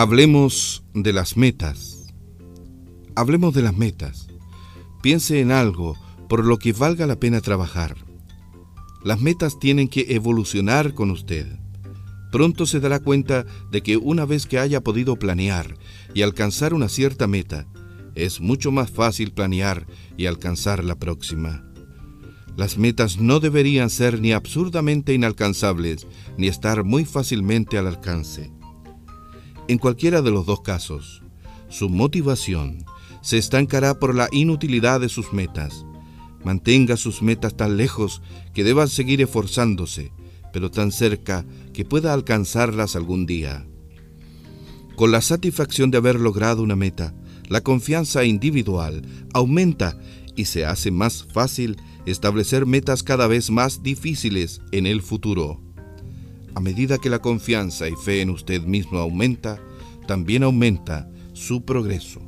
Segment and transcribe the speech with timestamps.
[0.00, 2.06] Hablemos de las metas.
[3.16, 4.28] Hablemos de las metas.
[5.02, 5.96] Piense en algo
[6.28, 7.96] por lo que valga la pena trabajar.
[9.02, 11.48] Las metas tienen que evolucionar con usted.
[12.30, 15.76] Pronto se dará cuenta de que una vez que haya podido planear
[16.14, 17.66] y alcanzar una cierta meta,
[18.14, 19.84] es mucho más fácil planear
[20.16, 21.64] y alcanzar la próxima.
[22.56, 26.06] Las metas no deberían ser ni absurdamente inalcanzables,
[26.36, 28.56] ni estar muy fácilmente al alcance.
[29.68, 31.22] En cualquiera de los dos casos,
[31.68, 32.86] su motivación
[33.20, 35.84] se estancará por la inutilidad de sus metas.
[36.42, 38.22] Mantenga sus metas tan lejos
[38.54, 40.10] que deban seguir esforzándose,
[40.54, 41.44] pero tan cerca
[41.74, 43.66] que pueda alcanzarlas algún día.
[44.96, 47.14] Con la satisfacción de haber logrado una meta,
[47.48, 49.02] la confianza individual
[49.34, 49.98] aumenta
[50.34, 55.67] y se hace más fácil establecer metas cada vez más difíciles en el futuro.
[56.58, 59.60] A medida que la confianza y fe en usted mismo aumenta,
[60.08, 62.27] también aumenta su progreso.